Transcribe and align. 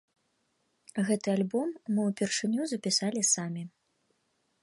Гэты 1.09 1.27
альбом 1.37 1.69
мы 1.93 2.01
ўпершыню 2.09 2.61
запісалі 2.73 3.21
самі. 3.35 3.63